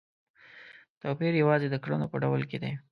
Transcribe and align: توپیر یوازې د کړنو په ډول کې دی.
توپیر 1.01 1.33
یوازې 1.41 1.67
د 1.71 1.75
کړنو 1.83 2.05
په 2.11 2.17
ډول 2.23 2.41
کې 2.49 2.57
دی. 2.63 2.71